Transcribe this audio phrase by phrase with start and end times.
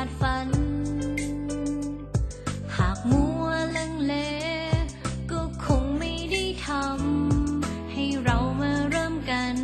[0.00, 0.48] าดฝัน
[2.76, 3.46] หากมัว
[3.76, 4.14] ลังเล
[5.30, 9.56] ก็คงไม่ได้ทำ ให้เรามาเริ่มกัน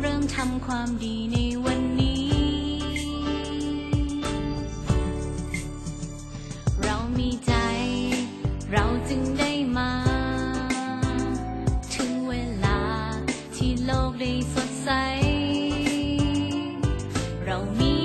[0.00, 2.28] เริ่มทำความดีในวันนี้
[6.84, 7.54] เรามีใจ
[8.72, 9.92] เราจึงได้มา
[11.94, 12.34] ถึงเว
[12.64, 12.80] ลา
[13.56, 14.90] ที่โลกได้สดใส
[17.46, 17.97] เรามี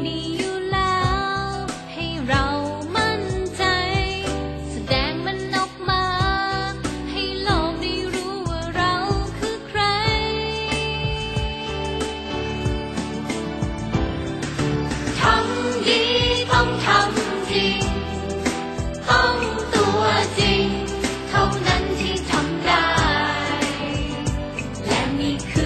[25.23, 25.62] me.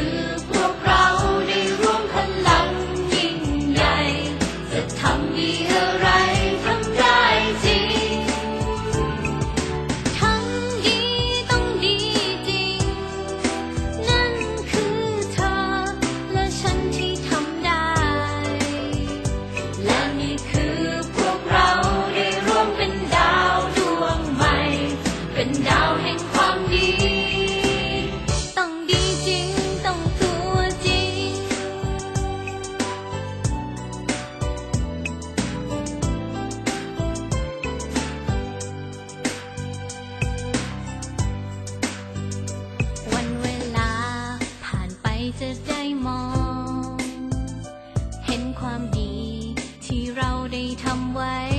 [50.83, 51.56] ทำไว้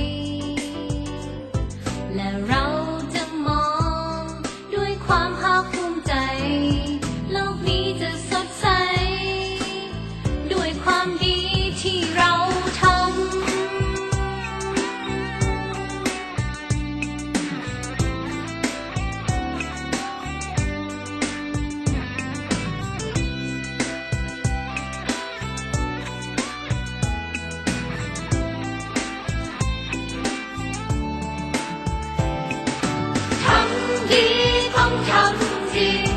[34.09, 35.33] 一同唱
[35.71, 36.08] 起。